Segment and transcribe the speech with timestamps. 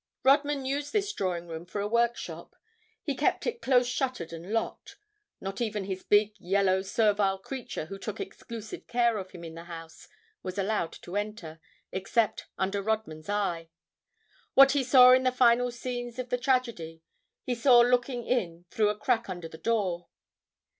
[0.23, 2.55] Rodman used this drawing room for a workshop.
[3.03, 4.95] He kept it close shuttered and locked.
[5.39, 9.65] Not even this big, yellow, servile creature who took exclusive care of him in the
[9.65, 10.07] house
[10.41, 11.59] was allowed to enter,
[11.91, 13.69] except under Rodman's eye.
[14.55, 17.03] What he saw in the final scenes of the tragedy,
[17.43, 20.07] he saw looking in through a crack under the door.